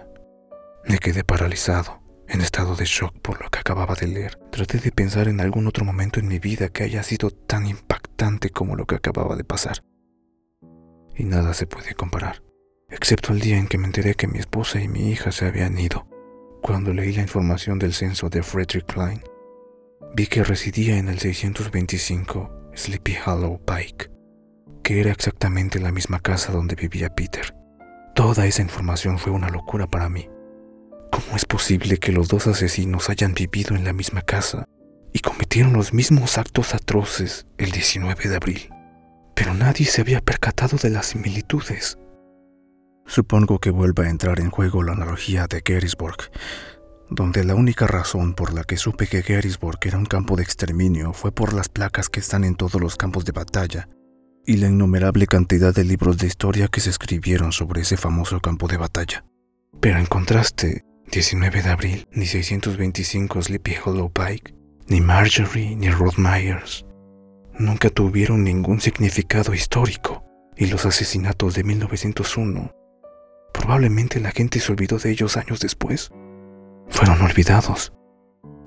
Me 0.85 0.97
quedé 0.97 1.23
paralizado, 1.23 2.01
en 2.27 2.41
estado 2.41 2.75
de 2.75 2.85
shock 2.85 3.19
por 3.21 3.41
lo 3.41 3.49
que 3.49 3.59
acababa 3.59 3.95
de 3.95 4.07
leer. 4.07 4.39
Traté 4.49 4.77
de 4.79 4.91
pensar 4.91 5.27
en 5.27 5.41
algún 5.41 5.67
otro 5.67 5.83
momento 5.83 6.19
en 6.19 6.27
mi 6.27 6.39
vida 6.39 6.69
que 6.69 6.83
haya 6.83 7.03
sido 7.03 7.29
tan 7.29 7.67
impactante 7.67 8.51
como 8.51 8.75
lo 8.75 8.85
que 8.85 8.95
acababa 8.95 9.35
de 9.35 9.43
pasar. 9.43 9.83
Y 11.15 11.25
nada 11.25 11.53
se 11.53 11.67
puede 11.67 11.93
comparar, 11.93 12.41
excepto 12.89 13.33
el 13.33 13.41
día 13.41 13.57
en 13.57 13.67
que 13.67 13.77
me 13.77 13.87
enteré 13.87 14.15
que 14.15 14.27
mi 14.27 14.39
esposa 14.39 14.81
y 14.81 14.87
mi 14.87 15.11
hija 15.11 15.33
se 15.33 15.45
habían 15.45 15.77
ido. 15.77 16.07
Cuando 16.61 16.93
leí 16.93 17.13
la 17.13 17.21
información 17.21 17.79
del 17.79 17.93
censo 17.93 18.29
de 18.29 18.43
Frederick 18.43 18.85
Klein, 18.85 19.21
vi 20.15 20.27
que 20.27 20.43
residía 20.43 20.97
en 20.97 21.09
el 21.09 21.19
625 21.19 22.71
Sleepy 22.73 23.17
Hollow 23.25 23.59
Pike 23.65 24.18
que 24.89 24.99
era 24.99 25.11
exactamente 25.11 25.79
la 25.79 25.91
misma 25.91 26.19
casa 26.19 26.51
donde 26.51 26.73
vivía 26.73 27.13
Peter. 27.13 27.55
Toda 28.15 28.47
esa 28.47 28.63
información 28.63 29.19
fue 29.19 29.31
una 29.31 29.47
locura 29.47 29.85
para 29.85 30.09
mí. 30.09 30.27
¿Cómo 31.11 31.35
es 31.35 31.45
posible 31.45 31.99
que 31.99 32.11
los 32.11 32.27
dos 32.27 32.47
asesinos 32.47 33.07
hayan 33.11 33.35
vivido 33.35 33.75
en 33.75 33.83
la 33.83 33.93
misma 33.93 34.23
casa 34.23 34.65
y 35.13 35.19
cometieron 35.19 35.73
los 35.73 35.93
mismos 35.93 36.39
actos 36.39 36.73
atroces 36.73 37.45
el 37.59 37.69
19 37.69 38.29
de 38.29 38.35
abril? 38.35 38.69
Pero 39.35 39.53
nadie 39.53 39.85
se 39.85 40.01
había 40.01 40.21
percatado 40.21 40.75
de 40.81 40.89
las 40.89 41.05
similitudes. 41.05 41.99
Supongo 43.05 43.59
que 43.59 43.69
vuelva 43.69 44.05
a 44.05 44.09
entrar 44.09 44.39
en 44.39 44.49
juego 44.49 44.81
la 44.81 44.93
analogía 44.93 45.45
de 45.45 45.61
Gettysburg, 45.63 46.31
donde 47.11 47.43
la 47.43 47.53
única 47.53 47.85
razón 47.85 48.33
por 48.33 48.53
la 48.53 48.63
que 48.63 48.77
supe 48.77 49.05
que 49.05 49.21
Gettysburg 49.21 49.77
era 49.83 49.99
un 49.99 50.07
campo 50.07 50.35
de 50.35 50.41
exterminio 50.41 51.13
fue 51.13 51.31
por 51.31 51.53
las 51.53 51.69
placas 51.69 52.09
que 52.09 52.21
están 52.21 52.43
en 52.43 52.55
todos 52.55 52.81
los 52.81 52.95
campos 52.95 53.23
de 53.25 53.33
batalla 53.33 53.87
y 54.45 54.57
la 54.57 54.67
innumerable 54.67 55.27
cantidad 55.27 55.73
de 55.73 55.83
libros 55.83 56.17
de 56.17 56.27
historia 56.27 56.67
que 56.67 56.81
se 56.81 56.89
escribieron 56.89 57.51
sobre 57.51 57.81
ese 57.81 57.97
famoso 57.97 58.39
campo 58.39 58.67
de 58.67 58.77
batalla. 58.77 59.25
Pero 59.79 59.99
en 59.99 60.05
contraste, 60.05 60.83
19 61.11 61.61
de 61.61 61.69
abril, 61.69 62.07
ni 62.11 62.25
625 62.25 63.41
Sleepy 63.41 63.75
Hollow 63.83 64.11
Pike, 64.11 64.53
ni 64.87 65.01
Marjorie, 65.01 65.75
ni 65.75 65.89
Rod 65.89 66.17
Myers, 66.17 66.85
nunca 67.57 67.89
tuvieron 67.89 68.43
ningún 68.43 68.81
significado 68.81 69.53
histórico, 69.53 70.23
y 70.57 70.67
los 70.67 70.85
asesinatos 70.85 71.55
de 71.55 71.63
1901, 71.63 72.71
probablemente 73.53 74.19
la 74.19 74.31
gente 74.31 74.59
se 74.59 74.71
olvidó 74.71 74.97
de 74.97 75.11
ellos 75.11 75.37
años 75.37 75.59
después, 75.59 76.11
fueron 76.89 77.21
olvidados. 77.21 77.93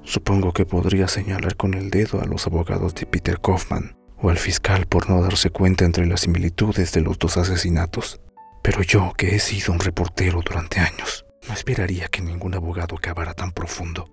Supongo 0.03 0.53
que 0.53 0.67
podría 0.67 1.07
señalar 1.09 1.57
con 1.57 1.75
el 1.75 1.91
dedo 1.91 2.21
a 2.21 2.27
los 2.27 2.47
abogados 2.47 2.95
de 2.95 3.07
Peter 3.07 3.41
Kaufman, 3.41 3.97
o 4.23 4.31
al 4.31 4.39
fiscal 4.39 4.87
por 4.87 5.11
no 5.11 5.21
darse 5.21 5.51
cuenta 5.51 5.85
entre 5.85 6.07
las 6.07 6.21
similitudes 6.21 6.93
de 6.93 7.01
los 7.01 7.19
dos 7.19 7.37
asesinatos. 7.37 8.21
Pero 8.63 8.83
yo, 8.83 9.13
que 9.17 9.35
he 9.35 9.41
sido 9.41 9.73
un 9.73 9.81
reportero 9.81 10.41
durante 10.43 10.79
años, 10.79 11.27
no 11.49 11.55
esperaría 11.55 12.07
que 12.07 12.23
ningún 12.23 12.55
abogado 12.55 12.97
cavara 12.97 13.35
tan 13.35 13.51
profundo. 13.51 14.09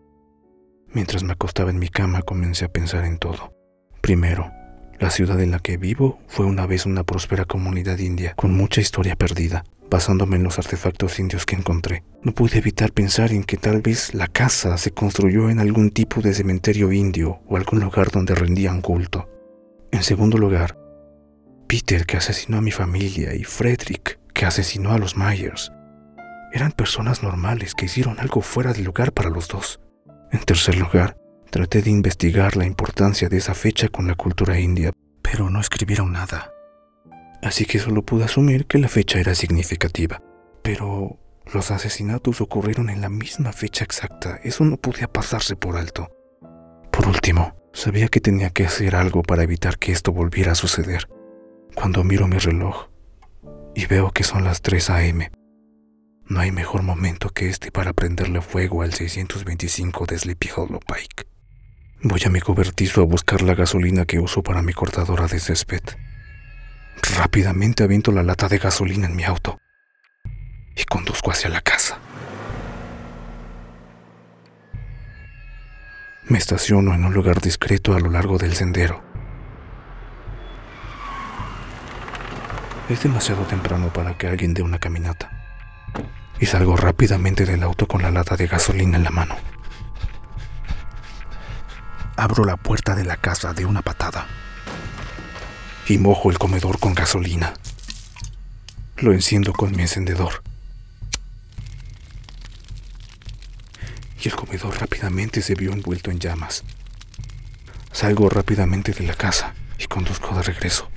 Mientras 0.91 1.23
me 1.23 1.33
acostaba 1.33 1.69
en 1.69 1.77
mi 1.77 1.89
cama 1.89 2.23
comencé 2.23 2.65
a 2.65 2.73
pensar 2.73 3.05
en 3.05 3.19
todo. 3.19 3.53
Primero, 4.01 4.51
la 4.97 5.11
ciudad 5.11 5.39
en 5.39 5.51
la 5.51 5.59
que 5.59 5.77
vivo 5.77 6.19
fue 6.27 6.47
una 6.47 6.65
vez 6.65 6.87
una 6.87 7.03
próspera 7.03 7.45
comunidad 7.45 7.99
india 7.99 8.33
con 8.33 8.51
mucha 8.53 8.81
historia 8.81 9.15
perdida. 9.15 9.63
Basándome 9.91 10.35
en 10.35 10.43
los 10.43 10.59
artefactos 10.59 11.19
indios 11.19 11.45
que 11.45 11.55
encontré, 11.55 12.03
no 12.21 12.31
pude 12.31 12.57
evitar 12.57 12.91
pensar 12.91 13.31
en 13.31 13.43
que 13.43 13.57
tal 13.57 13.81
vez 13.81 14.13
la 14.13 14.27
casa 14.27 14.77
se 14.77 14.91
construyó 14.91 15.49
en 15.49 15.59
algún 15.59 15.89
tipo 15.89 16.21
de 16.21 16.33
cementerio 16.33 16.91
indio 16.91 17.39
o 17.47 17.57
algún 17.57 17.79
lugar 17.79 18.11
donde 18.11 18.35
rendían 18.35 18.81
culto. 18.81 19.27
En 19.91 20.03
segundo 20.03 20.37
lugar, 20.37 20.77
Peter 21.67 22.05
que 22.05 22.17
asesinó 22.17 22.57
a 22.57 22.61
mi 22.61 22.71
familia 22.71 23.33
y 23.33 23.43
Frederick 23.43 24.19
que 24.33 24.45
asesinó 24.45 24.93
a 24.93 24.97
los 24.97 25.17
Myers 25.17 25.71
eran 26.53 26.71
personas 26.71 27.21
normales 27.21 27.75
que 27.75 27.85
hicieron 27.85 28.19
algo 28.19 28.41
fuera 28.41 28.73
de 28.73 28.81
lugar 28.81 29.11
para 29.11 29.29
los 29.29 29.47
dos. 29.47 29.79
En 30.31 30.39
tercer 30.39 30.77
lugar, 30.77 31.15
traté 31.51 31.81
de 31.81 31.91
investigar 31.91 32.55
la 32.55 32.65
importancia 32.65 33.29
de 33.29 33.37
esa 33.37 33.53
fecha 33.53 33.87
con 33.87 34.07
la 34.07 34.15
cultura 34.15 34.59
india, 34.59 34.91
pero 35.21 35.49
no 35.49 35.59
escribieron 35.59 36.11
nada 36.11 36.51
así 37.41 37.65
que 37.65 37.79
solo 37.79 38.03
pude 38.03 38.25
asumir 38.25 38.65
que 38.65 38.77
la 38.77 38.87
fecha 38.87 39.19
era 39.19 39.35
significativa. 39.35 40.21
Pero 40.61 41.17
los 41.53 41.71
asesinatos 41.71 42.41
ocurrieron 42.41 42.89
en 42.89 43.01
la 43.01 43.09
misma 43.09 43.51
fecha 43.53 43.83
exacta, 43.83 44.39
eso 44.43 44.63
no 44.65 44.77
podía 44.77 45.07
pasarse 45.07 45.55
por 45.55 45.77
alto. 45.77 46.09
Por 46.91 47.07
último, 47.07 47.55
sabía 47.73 48.07
que 48.07 48.21
tenía 48.21 48.49
que 48.49 48.65
hacer 48.65 48.95
algo 48.95 49.23
para 49.23 49.43
evitar 49.43 49.77
que 49.77 49.91
esto 49.91 50.11
volviera 50.11 50.53
a 50.53 50.55
suceder. 50.55 51.07
Cuando 51.75 52.03
miro 52.03 52.27
mi 52.27 52.37
reloj 52.37 52.87
y 53.75 53.85
veo 53.85 54.11
que 54.11 54.23
son 54.23 54.43
las 54.43 54.61
3 54.61 54.89
a.m., 54.89 55.31
no 56.25 56.41
hay 56.41 56.51
mejor 56.51 56.83
momento 56.83 57.29
que 57.29 57.49
este 57.49 57.71
para 57.71 57.93
prenderle 57.93 58.41
fuego 58.41 58.83
al 58.83 58.93
625 58.93 60.05
de 60.05 60.19
Sleepy 60.19 60.49
Hollow 60.55 60.79
Pike. 60.79 61.27
Voy 62.03 62.21
a 62.25 62.29
mi 62.29 62.39
cobertizo 62.39 63.01
a 63.01 63.05
buscar 63.05 63.41
la 63.41 63.55
gasolina 63.55 64.05
que 64.05 64.19
uso 64.19 64.43
para 64.43 64.61
mi 64.61 64.73
cortadora 64.73 65.27
de 65.27 65.39
césped. 65.39 65.81
Rápidamente 67.17 67.83
aviento 67.83 68.11
la 68.11 68.23
lata 68.23 68.47
de 68.47 68.59
gasolina 68.59 69.07
en 69.07 69.15
mi 69.15 69.23
auto 69.23 69.57
y 70.75 70.83
conduzco 70.85 71.31
hacia 71.31 71.49
la 71.49 71.61
casa. 71.61 71.99
Me 76.29 76.37
estaciono 76.37 76.93
en 76.93 77.05
un 77.05 77.13
lugar 77.15 77.41
discreto 77.41 77.95
a 77.95 77.99
lo 77.99 78.11
largo 78.11 78.37
del 78.37 78.53
sendero. 78.53 79.01
Es 82.87 83.01
demasiado 83.01 83.41
temprano 83.45 83.91
para 83.91 84.15
que 84.15 84.27
alguien 84.27 84.53
dé 84.53 84.61
una 84.61 84.77
caminata. 84.77 85.31
Y 86.39 86.45
salgo 86.45 86.77
rápidamente 86.77 87.45
del 87.45 87.63
auto 87.63 87.87
con 87.87 88.03
la 88.03 88.11
lata 88.11 88.37
de 88.37 88.45
gasolina 88.45 88.97
en 88.97 89.03
la 89.03 89.09
mano. 89.09 89.37
Abro 92.15 92.45
la 92.45 92.57
puerta 92.57 92.93
de 92.93 93.05
la 93.05 93.17
casa 93.17 93.53
de 93.53 93.65
una 93.65 93.81
patada 93.81 94.27
y 95.87 95.97
mojo 95.97 96.29
el 96.29 96.37
comedor 96.37 96.77
con 96.77 96.93
gasolina. 96.93 97.55
Lo 98.97 99.13
enciendo 99.13 99.51
con 99.51 99.71
mi 99.71 99.81
encendedor. 99.81 100.43
Rápidamente 104.67 105.41
se 105.41 105.55
vio 105.55 105.71
envuelto 105.71 106.11
en 106.11 106.19
llamas. 106.19 106.65
Salgo 107.91 108.29
rápidamente 108.29 108.91
de 108.91 109.05
la 109.05 109.13
casa 109.13 109.55
y 109.77 109.85
conduzco 109.85 110.35
de 110.35 110.43
regreso. 110.43 110.89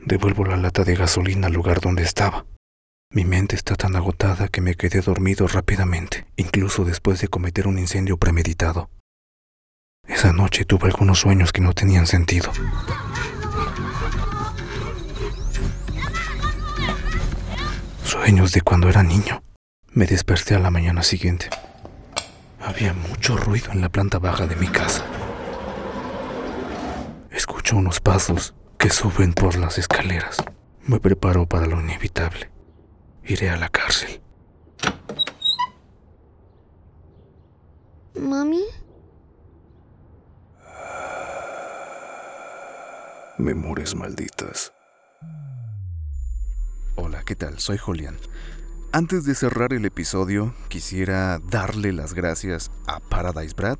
Devuelvo 0.00 0.44
la 0.44 0.56
lata 0.56 0.84
de 0.84 0.96
gasolina 0.96 1.46
al 1.46 1.52
lugar 1.52 1.80
donde 1.80 2.02
estaba. 2.02 2.44
Mi 3.10 3.24
mente 3.24 3.54
está 3.54 3.76
tan 3.76 3.94
agotada 3.94 4.48
que 4.48 4.60
me 4.60 4.74
quedé 4.74 5.00
dormido 5.00 5.46
rápidamente, 5.46 6.26
incluso 6.36 6.84
después 6.84 7.20
de 7.20 7.28
cometer 7.28 7.68
un 7.68 7.78
incendio 7.78 8.16
premeditado. 8.16 8.90
Esa 10.06 10.32
noche 10.32 10.64
tuve 10.64 10.88
algunos 10.88 11.20
sueños 11.20 11.52
que 11.52 11.60
no 11.62 11.72
tenían 11.72 12.06
sentido. 12.06 12.50
Sueños 18.14 18.52
de 18.52 18.60
cuando 18.60 18.88
era 18.88 19.02
niño. 19.02 19.42
Me 19.90 20.06
desperté 20.06 20.54
a 20.54 20.60
la 20.60 20.70
mañana 20.70 21.02
siguiente. 21.02 21.50
Había 22.60 22.92
mucho 22.92 23.36
ruido 23.36 23.72
en 23.72 23.80
la 23.80 23.88
planta 23.88 24.20
baja 24.20 24.46
de 24.46 24.54
mi 24.54 24.68
casa. 24.68 25.04
Escucho 27.32 27.76
unos 27.76 28.00
pasos 28.00 28.54
que 28.78 28.88
suben 28.88 29.32
por 29.32 29.56
las 29.56 29.78
escaleras. 29.78 30.36
Me 30.86 31.00
preparo 31.00 31.46
para 31.48 31.66
lo 31.66 31.80
inevitable. 31.80 32.52
Iré 33.24 33.50
a 33.50 33.56
la 33.56 33.68
cárcel. 33.68 34.22
¿Mami? 38.14 38.62
Memorias 43.38 43.96
malditas. 43.96 44.73
Hola, 46.96 47.24
¿qué 47.24 47.34
tal? 47.34 47.58
Soy 47.58 47.76
Julián. 47.76 48.16
Antes 48.92 49.24
de 49.24 49.34
cerrar 49.34 49.72
el 49.72 49.84
episodio, 49.84 50.54
quisiera 50.68 51.40
darle 51.40 51.92
las 51.92 52.14
gracias 52.14 52.70
a 52.86 53.00
Paradise 53.00 53.54
Brad 53.56 53.78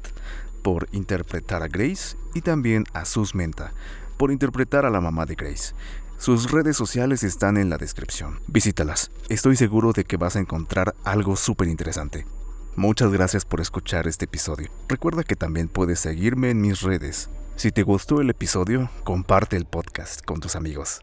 por 0.62 0.88
interpretar 0.90 1.62
a 1.62 1.68
Grace 1.68 2.16
y 2.34 2.40
también 2.40 2.84
a 2.92 3.04
Sus 3.04 3.36
Menta 3.36 3.72
por 4.16 4.32
interpretar 4.32 4.84
a 4.84 4.90
la 4.90 5.00
mamá 5.00 5.26
de 5.26 5.36
Grace. 5.36 5.74
Sus 6.18 6.50
redes 6.50 6.76
sociales 6.76 7.22
están 7.22 7.56
en 7.56 7.70
la 7.70 7.78
descripción. 7.78 8.40
Visítalas. 8.48 9.12
Estoy 9.28 9.54
seguro 9.54 9.92
de 9.92 10.04
que 10.04 10.16
vas 10.16 10.34
a 10.34 10.40
encontrar 10.40 10.96
algo 11.04 11.36
súper 11.36 11.68
interesante. 11.68 12.26
Muchas 12.74 13.12
gracias 13.12 13.44
por 13.44 13.60
escuchar 13.60 14.08
este 14.08 14.24
episodio. 14.24 14.70
Recuerda 14.88 15.22
que 15.22 15.36
también 15.36 15.68
puedes 15.68 16.00
seguirme 16.00 16.50
en 16.50 16.60
mis 16.60 16.82
redes. 16.82 17.30
Si 17.54 17.70
te 17.70 17.84
gustó 17.84 18.20
el 18.20 18.30
episodio, 18.30 18.90
comparte 19.04 19.56
el 19.56 19.66
podcast 19.66 20.24
con 20.24 20.40
tus 20.40 20.56
amigos. 20.56 21.02